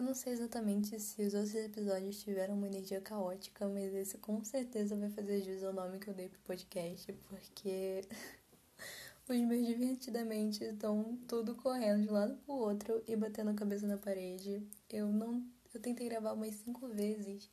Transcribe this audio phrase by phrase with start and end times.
[0.00, 4.42] Eu não sei exatamente se os outros episódios tiveram uma energia caótica, mas esse com
[4.42, 8.02] certeza vai fazer jus ao nome que eu dei pro podcast, porque
[9.28, 13.86] os meus divertidamente estão tudo correndo de um lado pro outro e batendo a cabeça
[13.86, 14.66] na parede.
[14.88, 15.46] Eu não.
[15.74, 17.50] Eu tentei gravar umas cinco vezes,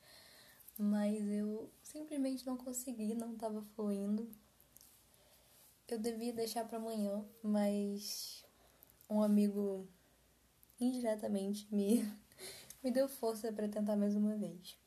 [0.77, 4.25] mas eu simplesmente não consegui, não tava fluindo.
[5.89, 8.45] Eu devia deixar para amanhã, mas
[9.09, 9.86] um amigo
[10.79, 12.09] indiretamente me,
[12.88, 14.77] me deu força para tentar mais uma vez.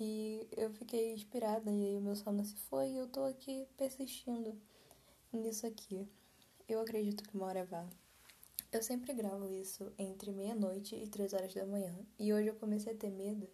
[0.00, 3.68] E eu fiquei inspirada e aí o meu sono se foi e eu tô aqui
[3.76, 4.58] persistindo
[5.30, 6.08] nisso aqui.
[6.66, 7.86] Eu acredito que uma hora vá.
[8.72, 11.94] Eu sempre gravo isso entre meia-noite e três horas da manhã.
[12.18, 13.46] E hoje eu comecei a ter medo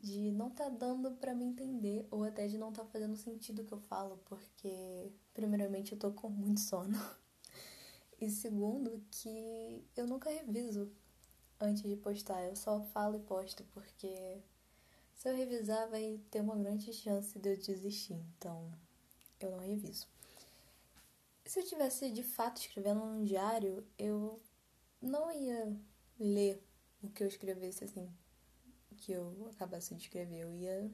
[0.00, 3.64] de não tá dando para me entender ou até de não tá fazendo sentido o
[3.66, 6.98] que eu falo, porque primeiramente eu tô com muito sono.
[8.18, 10.90] E segundo, que eu nunca reviso
[11.60, 14.42] antes de postar, eu só falo e posto, porque
[15.14, 18.72] se eu revisar vai ter uma grande chance de eu desistir, então
[19.40, 20.06] eu não reviso.
[21.44, 24.40] Se eu tivesse de fato escrevendo num diário, eu
[25.00, 25.76] não ia
[26.18, 26.62] ler
[27.02, 28.12] o que eu escrevesse assim,
[28.96, 30.90] que eu acabasse de escrever, eu ia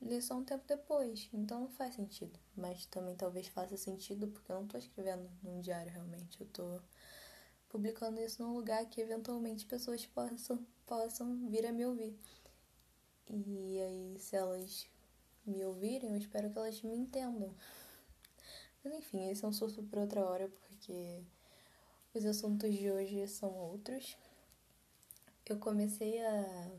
[0.00, 2.38] ler só um tempo depois, então não faz sentido.
[2.56, 6.80] Mas também talvez faça sentido porque eu não tô escrevendo num diário realmente, eu tô
[7.68, 12.16] publicando isso num lugar que eventualmente pessoas possam, possam vir a me ouvir.
[13.30, 14.88] E aí, se elas
[15.46, 17.54] me ouvirem, eu espero que elas me entendam.
[18.82, 21.22] Mas enfim, esse é um surto para outra hora, porque
[22.14, 24.16] os assuntos de hoje são outros.
[25.46, 26.70] Eu comecei a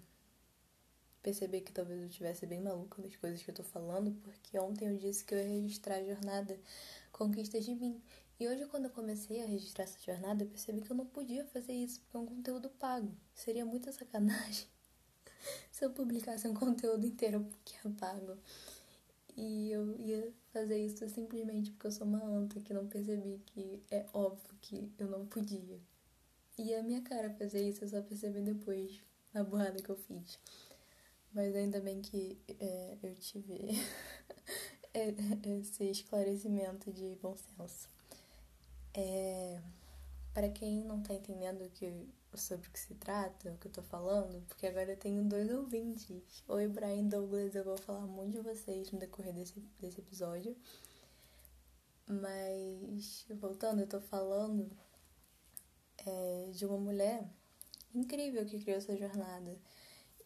[1.22, 4.88] perceber que talvez eu estivesse bem maluca das coisas que eu tô falando, porque ontem
[4.88, 6.60] eu disse que eu ia registrar a jornada
[7.12, 8.02] Conquistas de Mim.
[8.40, 11.46] E hoje, quando eu comecei a registrar essa jornada, eu percebi que eu não podia
[11.48, 13.12] fazer isso, porque é um conteúdo pago.
[13.34, 14.66] Seria muita sacanagem
[15.70, 18.38] se eu publicasse um conteúdo inteiro porque é pago.
[19.36, 23.84] E eu ia fazer isso simplesmente porque eu sou uma anta que não percebi que
[23.92, 25.78] é óbvio que eu não podia.
[26.58, 29.02] E a minha cara fazer isso, eu só percebi depois
[29.34, 30.40] a burrada que eu fiz.
[31.34, 33.70] Mas ainda bem que é, eu tive
[35.62, 37.99] esse esclarecimento de bom senso.
[38.94, 39.62] É,
[40.34, 43.82] para quem não tá entendendo que, sobre o que se trata, o que eu tô
[43.84, 46.44] falando, porque agora eu tenho dois ouvintes.
[46.48, 50.56] Oi, Brian Douglas, eu vou falar muito de vocês no decorrer desse, desse episódio.
[52.08, 54.70] Mas, voltando, eu tô falando
[56.06, 57.24] é, de uma mulher
[57.94, 59.58] incrível que criou essa jornada.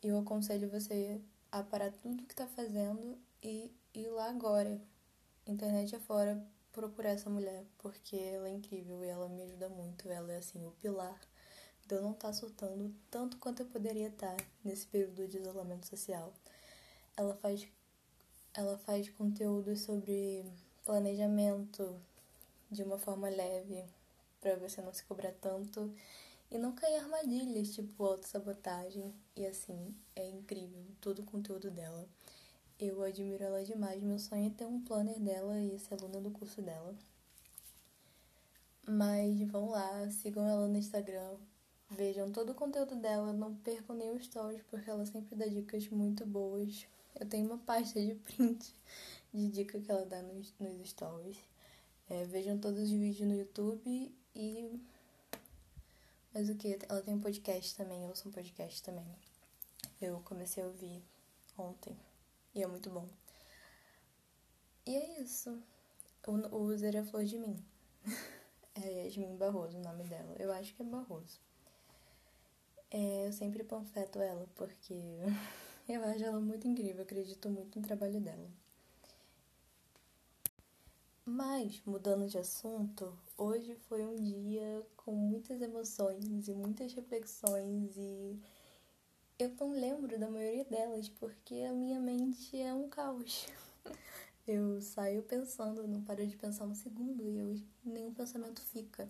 [0.02, 4.82] E eu aconselho você a parar tudo que tá fazendo e ir lá agora,
[5.46, 6.42] internet afora,
[6.74, 10.10] procurar essa mulher, porque ela é incrível e ela me ajuda muito.
[10.10, 11.20] Ela é assim, o pilar
[11.88, 15.38] de eu não estar tá surtando tanto quanto eu poderia estar tá nesse período de
[15.38, 16.34] isolamento social.
[17.16, 17.68] Ela faz
[18.56, 20.46] ela faz conteúdo sobre
[20.86, 22.00] planejamento
[22.70, 23.84] de uma forma leve,
[24.40, 25.92] para você não se cobrar tanto
[26.52, 29.14] e não cair armadilhas, tipo autossabotagem.
[29.36, 32.08] E assim, é incrível todo o conteúdo dela.
[32.80, 34.02] Eu admiro ela demais.
[34.02, 36.96] Meu sonho é ter um planner dela e ser aluna do curso dela.
[38.86, 41.38] Mas vão lá, sigam ela no Instagram,
[41.90, 46.26] vejam todo o conteúdo dela, não percam os stories, porque ela sempre dá dicas muito
[46.26, 46.86] boas.
[47.18, 48.76] Eu tenho uma pasta de print
[49.34, 51.38] de dica que ela dá nos, nos stories.
[52.10, 54.80] É, vejam todos os vídeos no YouTube e.
[56.34, 56.78] Mas o que?
[56.90, 59.06] Ela tem um podcast também, eu ouço um podcast também.
[60.02, 61.02] Eu comecei a ouvir
[61.58, 61.96] ontem.
[62.56, 63.08] E é muito bom.
[64.86, 65.62] E é isso.
[66.28, 67.58] O, o user é Flor de Mim.
[68.76, 70.36] é Yasmin Barroso o nome dela.
[70.38, 71.40] Eu acho que é Barroso.
[72.92, 74.94] É, eu sempre panfleto ela porque
[75.90, 76.98] eu acho ela muito incrível.
[76.98, 78.48] Eu acredito muito no trabalho dela.
[81.26, 88.40] Mas, mudando de assunto, hoje foi um dia com muitas emoções e muitas reflexões e
[89.40, 93.48] eu não lembro da maioria delas porque a minha mente é um caos.
[94.46, 99.10] Eu saio pensando, não paro de pensar um segundo e eu, nenhum pensamento fica.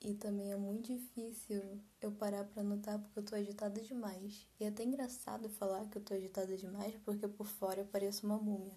[0.00, 1.62] E também é muito difícil
[2.00, 4.48] eu parar para anotar porque eu tô agitada demais.
[4.58, 8.24] E é até engraçado falar que eu tô agitada demais porque por fora eu pareço
[8.24, 8.72] uma múmia.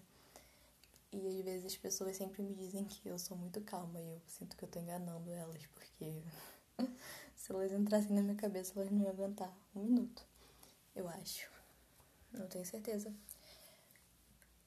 [1.12, 4.20] E às vezes as pessoas sempre me dizem que eu sou muito calma e eu
[4.26, 6.22] sinto que eu tô enganando elas porque
[7.34, 10.27] se elas entrassem na minha cabeça elas não iam aguentar um minuto
[10.98, 11.48] eu acho.
[12.32, 13.12] Não tenho certeza.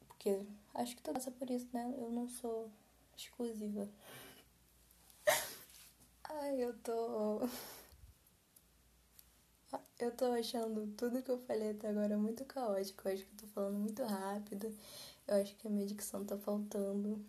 [0.08, 0.42] Porque
[0.74, 1.94] acho que tu passa por isso, né?
[1.98, 2.70] Eu não sou
[3.16, 3.90] exclusiva.
[6.24, 7.42] Ai, eu tô.
[10.00, 13.08] Eu tô achando tudo que eu falei até agora muito caótico.
[13.08, 14.76] Eu acho que eu tô falando muito rápido.
[15.28, 17.24] Eu acho que a minha dicção tá faltando.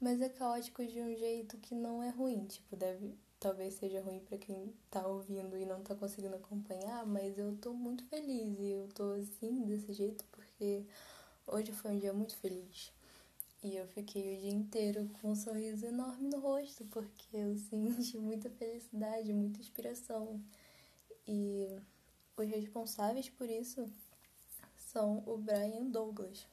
[0.00, 2.46] Mas é caótico de um jeito que não é ruim.
[2.46, 3.14] Tipo, deve.
[3.40, 7.72] Talvez seja ruim para quem tá ouvindo e não tá conseguindo acompanhar, mas eu tô
[7.72, 10.84] muito feliz e eu tô assim, desse jeito, porque
[11.46, 12.92] hoje foi um dia muito feliz.
[13.62, 18.18] E eu fiquei o dia inteiro com um sorriso enorme no rosto, porque eu senti
[18.18, 20.40] muita felicidade, muita inspiração.
[21.26, 21.78] E
[22.36, 23.88] os responsáveis por isso
[24.76, 26.46] são o Brian Douglas.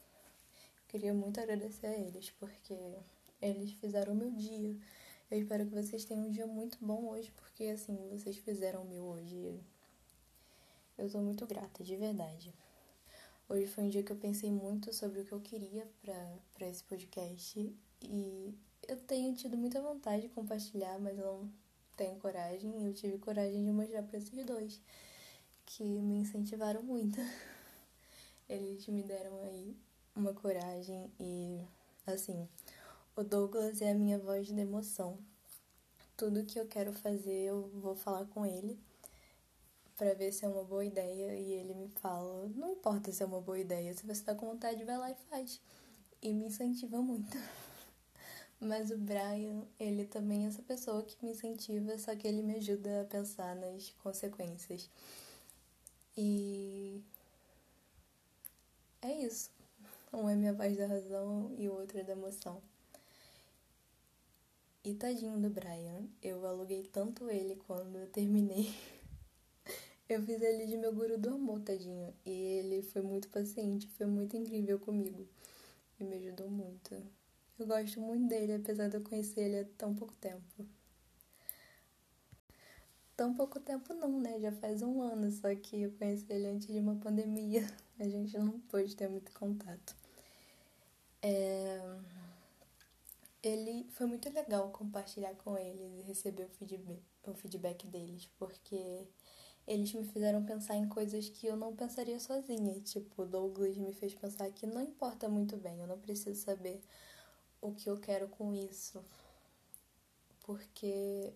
[0.88, 2.76] queria muito agradecer a eles, porque
[3.42, 4.76] eles fizeram o meu dia.
[5.30, 8.86] Eu espero que vocês tenham um dia muito bom hoje, porque assim, vocês fizeram o
[8.86, 9.60] meu hoje.
[10.95, 12.54] Eu tô muito grata, de verdade.
[13.50, 16.83] Hoje foi um dia que eu pensei muito sobre o que eu queria para esse
[16.83, 17.60] podcast
[18.04, 18.54] e
[18.88, 21.50] eu tenho tido muita vontade de compartilhar, mas não
[21.98, 22.86] tenho coragem.
[22.86, 24.80] Eu tive coragem de mostrar para esses dois
[25.66, 27.19] que me incentivaram muito.
[28.48, 29.75] Eles me deram aí
[30.16, 31.66] uma coragem e
[32.06, 32.48] assim,
[33.15, 35.17] o Douglas é a minha voz de emoção.
[36.17, 38.77] Tudo que eu quero fazer, eu vou falar com ele
[39.97, 43.25] para ver se é uma boa ideia e ele me fala: "Não importa se é
[43.25, 45.62] uma boa ideia, se você tá com vontade, vai lá e faz".
[46.21, 47.38] E me incentiva muito.
[48.59, 52.56] Mas o Brian, ele também é essa pessoa que me incentiva, só que ele me
[52.56, 54.89] ajuda a pensar nas consequências.
[56.17, 57.01] E
[59.01, 59.50] é isso.
[60.13, 62.62] Um é minha voz da razão e o outro é da emoção.
[64.86, 68.72] E tadinho do Brian, eu aluguei tanto ele quando eu terminei.
[70.08, 72.14] Eu fiz ele de meu guru do amor, tadinho.
[72.24, 75.28] E ele foi muito paciente, foi muito incrível comigo.
[76.00, 76.96] E me ajudou muito.
[77.58, 80.64] Eu gosto muito dele, apesar de eu conhecer ele há tão pouco tempo.
[83.18, 84.40] Tão pouco tempo não, né?
[84.40, 87.66] Já faz um ano, só que eu conheci ele antes de uma pandemia.
[88.00, 89.96] A gente não pôde ter muito contato.
[91.24, 91.82] É...
[93.47, 99.07] Ele foi muito legal compartilhar com eles e receber o feedback, o feedback deles, porque
[99.68, 102.80] eles me fizeram pensar em coisas que eu não pensaria sozinha.
[102.81, 106.81] Tipo, Douglas me fez pensar que não importa muito bem, eu não preciso saber
[107.62, 109.03] o que eu quero com isso.
[110.41, 111.31] Porque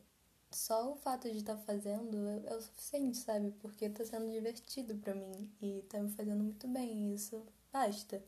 [0.51, 3.51] só o fato de estar tá fazendo é, é o suficiente, sabe?
[3.61, 8.23] Porque tá sendo divertido para mim e tá me fazendo muito bem, isso basta.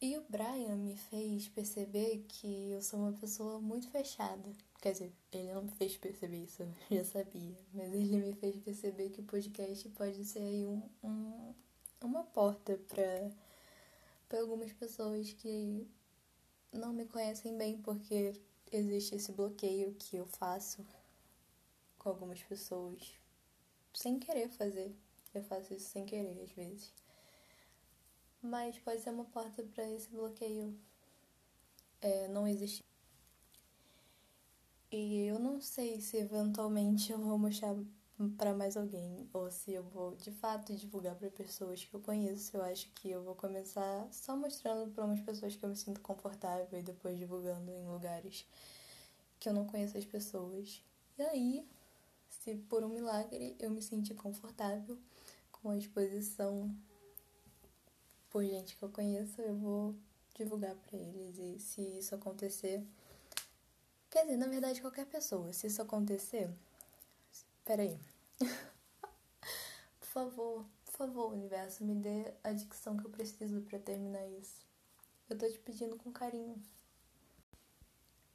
[0.00, 4.52] E o Brian me fez perceber que eu sou uma pessoa muito fechada.
[4.80, 7.56] Quer dizer, ele não me fez perceber isso, eu já sabia.
[7.72, 11.54] Mas ele me fez perceber que o podcast pode ser aí um, um
[12.02, 12.78] uma porta
[14.28, 15.86] para algumas pessoas que
[16.72, 18.34] não me conhecem bem, porque
[18.70, 20.86] existe esse bloqueio que eu faço
[21.98, 23.14] com algumas pessoas
[23.94, 24.94] sem querer fazer.
[25.34, 26.92] Eu faço isso sem querer às vezes.
[28.46, 30.78] Mas pode ser uma porta para esse bloqueio
[32.00, 32.84] é, não existir.
[34.90, 37.74] E eu não sei se eventualmente eu vou mostrar
[38.38, 42.56] para mais alguém ou se eu vou de fato divulgar para pessoas que eu conheço.
[42.56, 46.00] Eu acho que eu vou começar só mostrando para umas pessoas que eu me sinto
[46.00, 48.46] confortável e depois divulgando em lugares
[49.40, 50.80] que eu não conheço as pessoas.
[51.18, 51.68] E aí,
[52.28, 54.96] se por um milagre eu me sentir confortável
[55.50, 56.72] com a exposição
[58.30, 59.94] por gente que eu conheço, eu vou
[60.34, 62.82] divulgar para eles e se isso acontecer,
[64.10, 66.50] quer dizer, na verdade qualquer pessoa, se isso acontecer,
[67.66, 67.98] Peraí.
[69.98, 74.64] por favor, por favor, universo, me dê a dicção que eu preciso para terminar isso.
[75.28, 76.62] Eu tô te pedindo com carinho.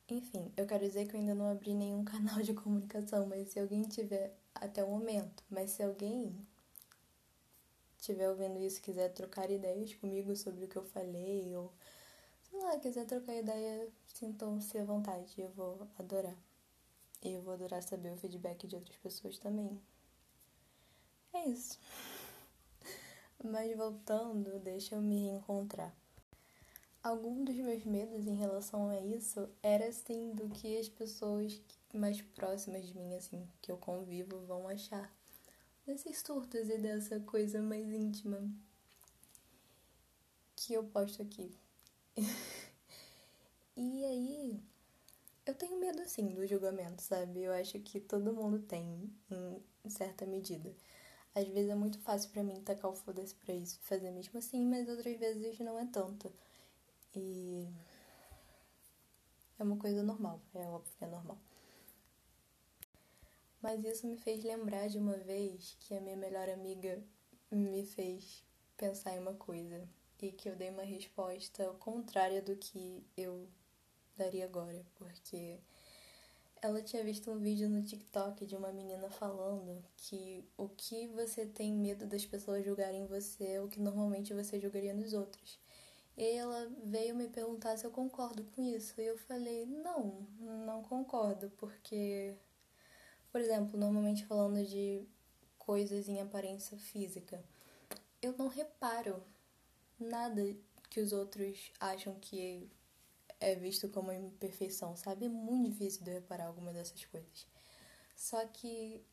[0.10, 3.60] Enfim, eu quero dizer que eu ainda não abri nenhum canal de comunicação, mas se
[3.62, 6.36] alguém tiver até o momento, mas se alguém
[8.02, 11.72] tiver ouvindo isso quiser trocar ideias comigo sobre o que eu falei ou
[12.50, 16.36] sei lá, quiser trocar ideia, sintam-se à vontade, eu vou adorar.
[17.24, 19.80] E eu vou adorar saber o feedback de outras pessoas também.
[21.34, 21.80] É isso.
[23.44, 25.96] Mas voltando, deixa eu me reencontrar.
[27.04, 31.60] Algum dos meus medos em relação a isso era assim do que as pessoas
[31.94, 35.12] mais próximas de mim, assim, que eu convivo, vão achar
[35.92, 38.50] desses surtos e dessa coisa mais íntima
[40.56, 41.52] que eu posto aqui.
[43.76, 44.60] e aí,
[45.46, 47.44] eu tenho medo, assim, do julgamento, sabe?
[47.44, 49.12] Eu acho que todo mundo tem,
[49.84, 50.74] em certa medida.
[51.36, 54.66] Às vezes é muito fácil para mim tacar o foda-se pra isso, fazer mesmo assim,
[54.66, 56.32] mas outras vezes não é tanto.
[57.14, 57.68] E.
[59.60, 61.38] É uma coisa normal, é óbvio que é normal.
[63.62, 67.02] Mas isso me fez lembrar de uma vez que a minha melhor amiga
[67.52, 68.44] me fez
[68.76, 69.88] pensar em uma coisa
[70.20, 73.48] e que eu dei uma resposta contrária do que eu
[74.18, 75.60] daria agora, porque
[76.62, 81.46] ela tinha visto um vídeo no TikTok de uma menina falando que o que você
[81.46, 85.60] tem medo das pessoas julgarem você é o que normalmente você julgaria nos outros.
[86.16, 89.00] E ela veio me perguntar se eu concordo com isso.
[89.02, 92.36] E eu falei: não, não concordo, porque,
[93.32, 95.08] por exemplo, normalmente falando de
[95.58, 97.44] coisas em aparência física,
[98.22, 99.24] eu não reparo
[100.00, 100.56] nada
[100.90, 102.70] que os outros acham que
[103.40, 105.26] é visto como imperfeição, sabe?
[105.26, 107.48] É muito difícil de eu reparar alguma dessas coisas.
[108.16, 109.04] Só que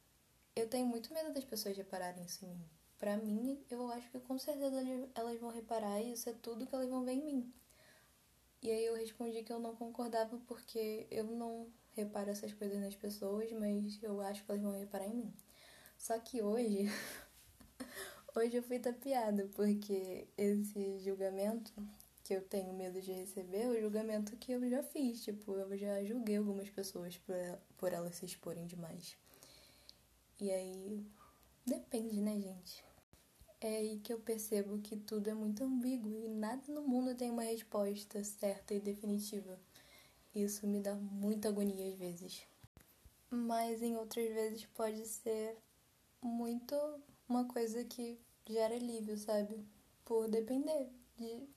[0.55, 2.69] eu tenho muito medo das pessoas repararem isso em mim.
[2.99, 4.83] Pra mim, eu acho que com certeza
[5.15, 7.55] elas vão reparar e isso é tudo que elas vão ver em mim.
[8.61, 12.95] E aí eu respondi que eu não concordava porque eu não reparo essas coisas nas
[12.95, 15.33] pessoas, mas eu acho que elas vão reparar em mim.
[15.97, 16.91] Só que hoje,
[18.35, 21.73] hoje eu fui tapeada porque esse julgamento
[22.25, 25.25] que eu tenho medo de receber é o julgamento que eu já fiz.
[25.25, 27.35] Tipo, eu já julguei algumas pessoas por,
[27.77, 29.17] por elas se exporem demais.
[30.41, 31.05] E aí,
[31.67, 32.85] depende, né, gente?
[33.61, 37.31] É aí que eu percebo que tudo é muito ambíguo e nada no mundo tem
[37.31, 39.59] uma resposta certa e definitiva.
[40.43, 42.43] Isso me dá muita agonia às vezes.
[43.31, 45.57] Mas em outras vezes pode ser
[46.23, 46.75] muito
[47.29, 49.67] uma coisa que gera alívio, sabe?
[50.05, 51.49] Por depender de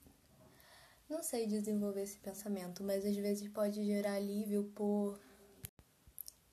[1.08, 5.20] não sei desenvolver esse pensamento, mas às vezes pode gerar alívio por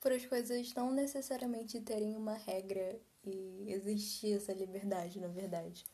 [0.00, 5.84] por as coisas não necessariamente terem uma regra e existir essa liberdade, na verdade.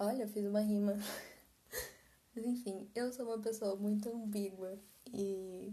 [0.00, 0.94] Olha, eu fiz uma rima.
[2.38, 4.78] Mas enfim, eu sou uma pessoa muito ambígua
[5.12, 5.72] e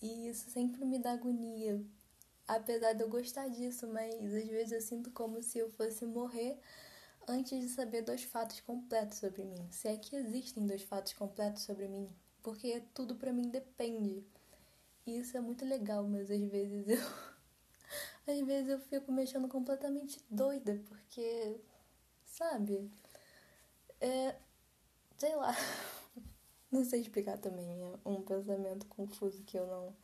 [0.00, 1.84] e isso sempre me dá agonia.
[2.48, 6.58] Apesar de eu gostar disso, mas às vezes eu sinto como se eu fosse morrer
[7.28, 9.68] antes de saber dois fatos completos sobre mim.
[9.70, 12.08] Se é que existem dois fatos completos sobre mim,
[12.42, 14.24] porque tudo para mim depende.
[15.06, 16.98] E isso é muito legal, mas às vezes eu
[18.26, 21.60] às vezes eu fico mexendo completamente doida, porque
[22.24, 22.90] sabe?
[24.00, 24.34] É,
[25.18, 25.54] sei lá.
[26.72, 29.94] Não sei explicar também, é um pensamento confuso que eu não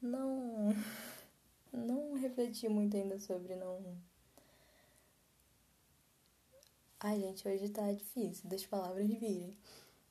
[0.00, 0.74] não
[1.72, 3.82] não refleti muito ainda sobre, não
[7.00, 9.56] Ai, gente, hoje tá difícil das palavras virem.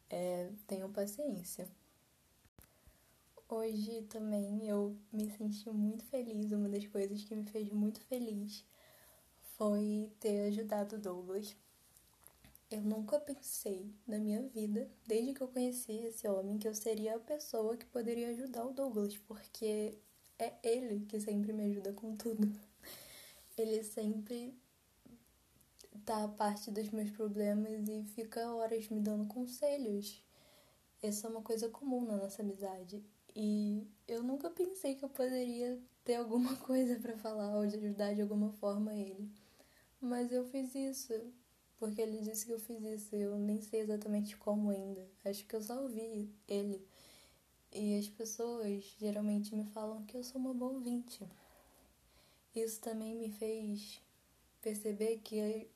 [0.09, 1.67] É, tenham paciência.
[3.49, 6.51] Hoje também eu me senti muito feliz.
[6.51, 8.63] Uma das coisas que me fez muito feliz
[9.57, 11.55] foi ter ajudado o Douglas.
[12.73, 17.15] Eu nunca pensei na minha vida, desde que eu conheci esse homem, que eu seria
[17.15, 19.95] a pessoa que poderia ajudar o Douglas, porque
[20.39, 22.51] é ele que sempre me ajuda com tudo.
[23.55, 24.57] Ele sempre
[26.03, 30.23] tá a parte dos meus problemas e fica horas me dando conselhos.
[30.99, 33.05] Essa é uma coisa comum na nossa amizade.
[33.35, 38.15] E eu nunca pensei que eu poderia ter alguma coisa para falar ou de ajudar
[38.15, 39.29] de alguma forma ele.
[40.01, 41.13] Mas eu fiz isso,
[41.79, 43.15] porque ele disse que eu fiz isso.
[43.15, 45.07] Eu nem sei exatamente como ainda.
[45.25, 46.85] Acho que eu só ouvi ele.
[47.71, 51.27] E as pessoas geralmente me falam que eu sou uma boa ouvinte.
[52.55, 54.01] Isso também me fez
[54.61, 55.67] perceber que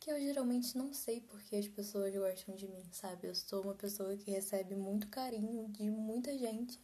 [0.00, 3.26] que eu geralmente não sei porque as pessoas gostam de mim, sabe?
[3.26, 6.78] Eu sou uma pessoa que recebe muito carinho de muita gente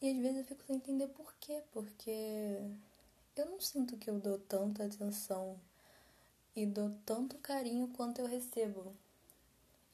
[0.00, 2.10] e às vezes eu fico sem entender por quê, porque
[3.36, 5.60] eu não sinto que eu dou tanta atenção
[6.58, 8.92] e dou tanto carinho quanto eu recebo.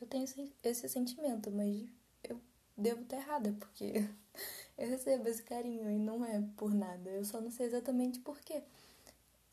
[0.01, 0.25] Eu tenho
[0.63, 1.87] esse sentimento, mas
[2.23, 2.41] eu
[2.77, 3.93] devo estar errada, porque
[4.79, 7.11] eu recebo esse carinho e não é por nada.
[7.11, 8.63] Eu só não sei exatamente por quê.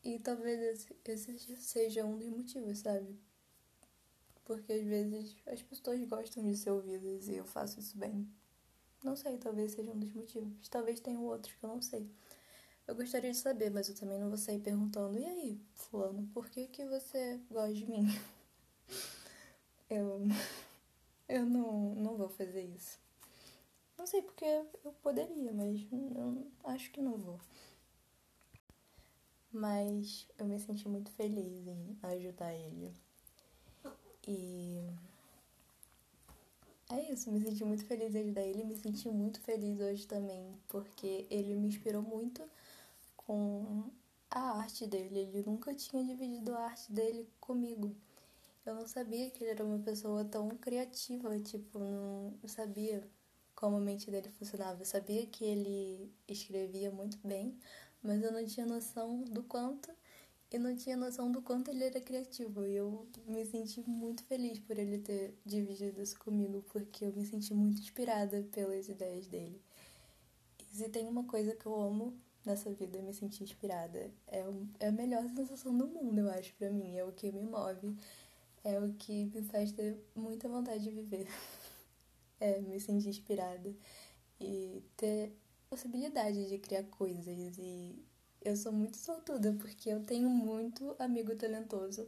[0.03, 3.20] E talvez esse, esse seja um dos motivos, sabe?
[4.46, 8.27] Porque às vezes as pessoas gostam de ser ouvidas e eu faço isso bem.
[9.03, 10.70] Não sei, talvez seja um dos motivos.
[10.70, 12.10] Talvez tenha outros que eu não sei.
[12.88, 16.50] Eu gostaria de saber, mas eu também não vou sair perguntando: e aí, Fulano, por
[16.50, 18.06] que, que você gosta de mim?
[19.90, 20.22] Eu,
[21.28, 22.98] eu não, não vou fazer isso.
[23.98, 27.38] Não sei porque eu poderia, mas eu acho que não vou
[29.52, 32.94] mas eu me senti muito feliz em ajudar ele.
[34.28, 34.82] E
[36.90, 40.56] é isso, me senti muito feliz em ajudar ele, me senti muito feliz hoje também,
[40.70, 42.42] porque ele me inspirou muito
[43.25, 43.92] com
[44.30, 45.20] a arte dele.
[45.20, 47.96] Ele nunca tinha dividido a arte dele comigo.
[48.66, 53.08] Eu não sabia que ele era uma pessoa tão criativa, tipo, não sabia
[53.56, 54.82] como a mente dele funcionava.
[54.82, 57.58] Eu sabia que ele escrevia muito bem,
[58.04, 59.92] mas eu não tinha noção do quanto
[60.51, 62.66] e não tinha noção do quanto ele era criativo.
[62.66, 67.25] E eu me senti muito feliz por ele ter dividido isso comigo, porque eu me
[67.25, 69.62] senti muito inspirada pelas ideias dele.
[70.72, 72.13] E se tem uma coisa que eu amo
[72.46, 74.12] nessa vida, é me sentir inspirada.
[74.28, 74.44] É,
[74.80, 76.98] é a melhor sensação do mundo, eu acho, pra mim.
[76.98, 77.96] É o que me move.
[78.64, 81.28] É o que me faz ter muita vontade de viver.
[82.42, 83.74] é, me sentir inspirada
[84.40, 85.32] e ter
[85.70, 87.58] possibilidade de criar coisas.
[87.58, 87.96] E
[88.44, 92.08] eu sou muito sortuda porque eu tenho muito amigo talentoso,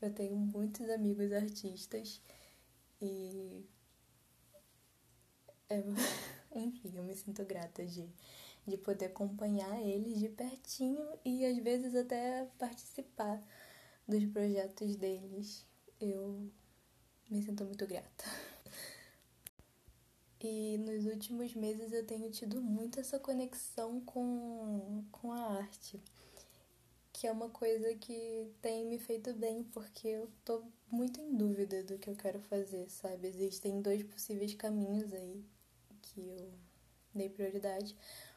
[0.00, 2.20] eu tenho muitos amigos artistas
[3.00, 3.64] e.
[5.68, 5.84] Eu...
[6.56, 8.08] Enfim, eu me sinto grata de,
[8.66, 13.40] de poder acompanhar eles de pertinho e às vezes até participar
[14.06, 15.66] dos projetos deles.
[16.00, 16.50] Eu
[17.30, 18.24] me sinto muito grata.
[20.40, 26.00] E nos últimos meses eu tenho tido muito essa conexão com, com a arte,
[27.12, 31.82] que é uma coisa que tem me feito bem, porque eu tô muito em dúvida
[31.82, 33.26] do que eu quero fazer, sabe?
[33.26, 35.44] Existem dois possíveis caminhos aí
[36.02, 36.52] que eu
[37.14, 37.96] dei prioridade.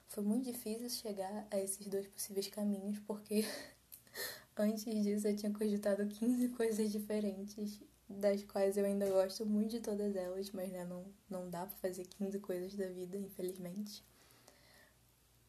[0.09, 3.45] Foi muito difícil chegar a esses dois possíveis caminhos, porque
[4.57, 9.79] antes disso eu tinha cogitado 15 coisas diferentes das quais eu ainda gosto muito de
[9.79, 14.03] todas elas, mas né, não, não dá pra fazer 15 coisas da vida, infelizmente.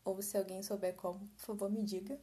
[0.04, 2.18] Ou se alguém souber como, por favor, me diga.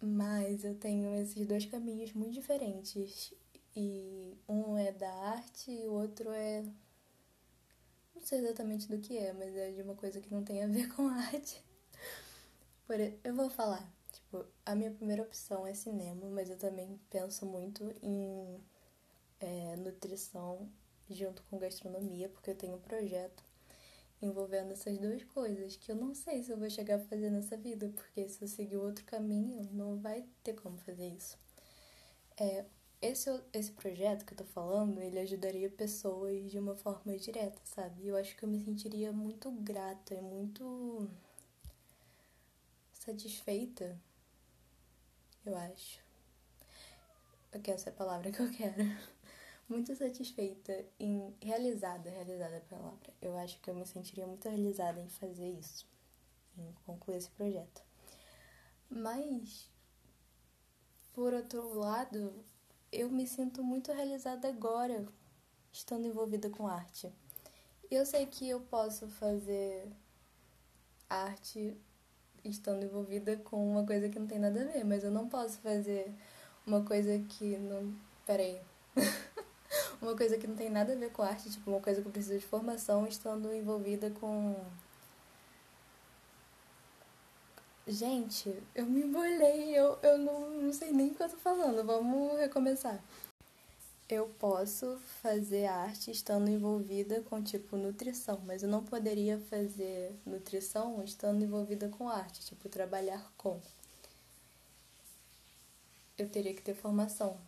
[0.00, 3.32] Mas eu tenho esses dois caminhos muito diferentes.
[3.76, 6.64] E um é da arte e o outro é.
[8.22, 10.68] Não sei exatamente do que é, mas é de uma coisa que não tem a
[10.68, 11.60] ver com arte.
[12.86, 12.94] Por...
[13.00, 13.92] Eu vou falar.
[14.12, 18.60] Tipo, a minha primeira opção é cinema, mas eu também penso muito em
[19.40, 20.70] é, nutrição
[21.10, 23.42] junto com gastronomia, porque eu tenho um projeto
[24.22, 27.56] envolvendo essas duas coisas que eu não sei se eu vou chegar a fazer nessa
[27.56, 31.36] vida, porque se eu seguir outro caminho, não vai ter como fazer isso.
[32.38, 32.64] É,
[33.02, 38.06] esse, esse projeto que eu tô falando, ele ajudaria pessoas de uma forma direta, sabe?
[38.06, 41.10] Eu acho que eu me sentiria muito grata e muito
[42.92, 44.00] satisfeita,
[45.44, 46.00] eu acho.
[47.62, 48.82] Que essa é a palavra que eu quero
[49.68, 53.12] muito satisfeita em realizada, realizada a palavra.
[53.20, 55.86] Eu acho que eu me sentiria muito realizada em fazer isso,
[56.56, 57.82] em concluir esse projeto.
[58.88, 59.70] Mas
[61.12, 62.32] por outro lado,
[62.92, 65.04] eu me sinto muito realizada agora,
[65.72, 67.10] estando envolvida com arte.
[67.90, 69.90] Eu sei que eu posso fazer
[71.08, 71.76] arte
[72.44, 75.58] estando envolvida com uma coisa que não tem nada a ver, mas eu não posso
[75.58, 76.12] fazer
[76.66, 77.94] uma coisa que não.
[78.26, 78.60] Peraí.
[80.00, 82.12] uma coisa que não tem nada a ver com arte, tipo, uma coisa que eu
[82.12, 84.56] preciso de formação estando envolvida com.
[87.86, 91.84] Gente, eu me embolei, eu, eu não, não sei nem o que eu tô falando,
[91.84, 93.02] vamos recomeçar.
[94.08, 101.02] Eu posso fazer arte estando envolvida com, tipo, nutrição, mas eu não poderia fazer nutrição
[101.02, 103.60] estando envolvida com arte, tipo, trabalhar com.
[106.16, 107.38] Eu teria que ter formação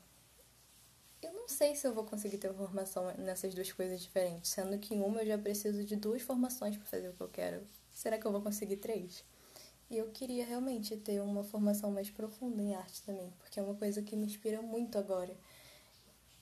[1.25, 4.95] eu não sei se eu vou conseguir ter formação nessas duas coisas diferentes, sendo que
[4.95, 7.67] em uma eu já preciso de duas formações para fazer o que eu quero.
[7.95, 9.25] Será que eu vou conseguir três?
[9.91, 13.75] E eu queria realmente ter uma formação mais profunda em arte também, porque é uma
[13.75, 15.37] coisa que me inspira muito agora.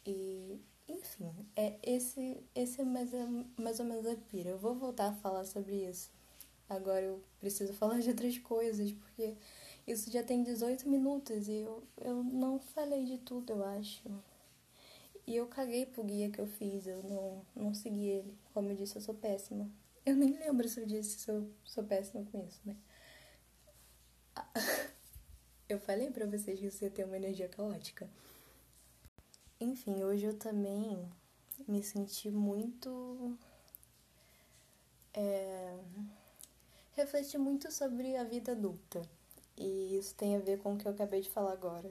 [0.07, 3.11] E, enfim, é esse, esse é mais,
[3.59, 4.51] mais ou menos a pira.
[4.51, 6.11] Eu vou voltar a falar sobre isso.
[6.69, 9.35] Agora eu preciso falar de outras coisas, porque
[9.87, 14.03] isso já tem 18 minutos e eu, eu não falei de tudo, eu acho.
[15.27, 18.37] E eu caguei pro guia que eu fiz, eu não, não segui ele.
[18.53, 19.71] Como eu disse, eu sou péssima.
[20.05, 22.77] Eu nem lembro se eu disse se eu sou péssima com isso, né?
[25.73, 28.07] Eu falei pra vocês que você tem uma energia caótica.
[29.59, 31.11] Enfim, hoje eu também
[31.67, 33.39] me senti muito.
[35.15, 35.79] É,
[36.93, 39.01] refleti muito sobre a vida adulta.
[39.57, 41.91] E isso tem a ver com o que eu acabei de falar agora.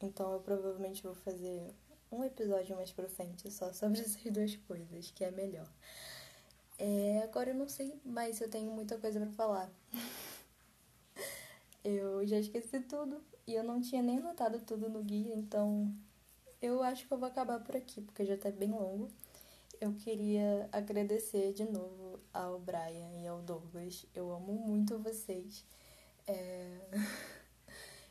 [0.00, 1.70] Então eu provavelmente vou fazer
[2.10, 5.70] um episódio mais pra frente só sobre essas duas coisas, que é melhor.
[6.78, 9.70] É, agora eu não sei mais se eu tenho muita coisa para falar.
[11.84, 15.94] eu já esqueci tudo e eu não tinha nem anotado tudo no guia, então
[16.60, 19.08] eu acho que eu vou acabar por aqui, porque já tá bem longo.
[19.80, 24.04] Eu queria agradecer de novo ao Brian e ao Douglas.
[24.12, 25.64] Eu amo muito vocês.
[26.26, 26.78] É...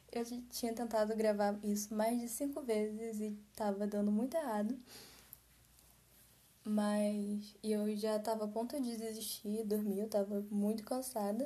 [0.10, 4.80] Eu tinha tentado gravar isso mais de cinco vezes e tava dando muito errado.
[6.64, 11.46] Mas eu já tava a ponto de desistir, dormir, eu tava muito cansada.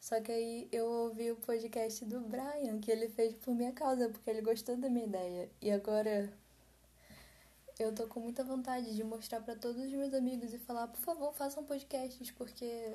[0.00, 4.08] Só que aí eu ouvi o podcast do Brian, que ele fez por minha causa,
[4.08, 5.50] porque ele gostou da minha ideia.
[5.60, 6.32] E agora
[7.78, 11.00] eu tô com muita vontade de mostrar para todos os meus amigos e falar, por
[11.00, 12.94] favor, façam podcasts, porque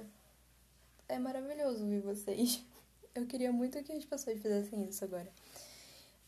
[1.07, 2.63] é maravilhoso ouvir vocês.
[3.13, 5.31] Eu queria muito que as pessoas fizessem isso agora.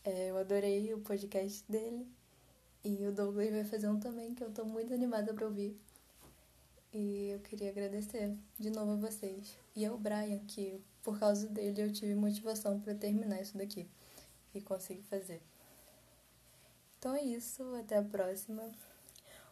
[0.02, 2.08] É, eu adorei o podcast dele.
[2.82, 5.78] E o Douglas vai fazer um também, que eu tô muito animada pra ouvir.
[6.92, 9.56] E eu queria agradecer de novo a vocês.
[9.76, 13.88] E ao Brian, que por causa dele eu tive motivação para terminar isso daqui.
[14.54, 15.42] E conseguir fazer.
[16.98, 18.62] Então é isso, até a próxima.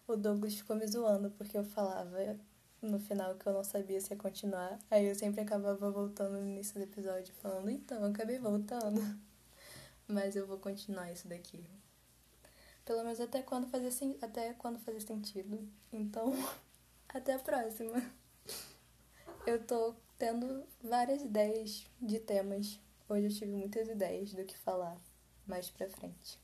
[0.09, 2.37] O Douglas ficou me zoando porque eu falava
[2.83, 4.79] no final que eu não sabia se ia continuar.
[4.91, 9.01] Aí eu sempre acabava voltando no início do episódio falando, então, eu acabei voltando.
[10.09, 11.65] Mas eu vou continuar isso daqui.
[12.85, 15.69] Pelo menos até quando fazer, até quando fazer sentido.
[15.93, 16.33] Então,
[17.09, 18.03] até a próxima.
[19.47, 22.81] Eu tô tendo várias ideias de temas.
[23.09, 25.01] Hoje eu tive muitas ideias do que falar
[25.47, 26.41] mais pra frente.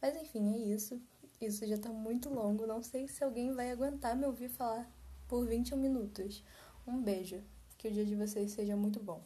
[0.00, 1.00] Mas enfim, é isso.
[1.40, 2.66] Isso já tá muito longo.
[2.66, 4.90] Não sei se alguém vai aguentar me ouvir falar
[5.26, 6.44] por 21 minutos.
[6.86, 7.42] Um beijo.
[7.76, 9.24] Que o dia de vocês seja muito bom.